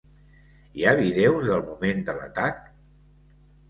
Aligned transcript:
Hi 0.79 0.87
ha 0.87 0.95
vídeos 1.01 1.45
del 1.51 1.63
moment 1.69 2.05
de 2.11 2.19
l’atac? 2.19 2.63